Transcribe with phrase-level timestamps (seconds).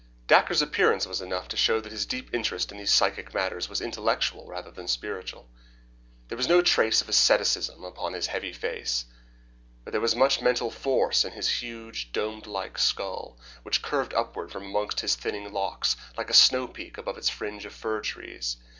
[0.25, 3.81] Dacre's appearance was enough to show that his deep interest in these psychic matters was
[3.81, 5.47] intellectual rather than spiritual.
[6.27, 9.05] There was no trace of asceticism upon his heavy face,
[9.85, 14.51] but there was much mental force in his huge, dome like skull, which curved upward
[14.51, 18.57] from amongst his thinning locks, like a snowpeak above its fringe of fir trees.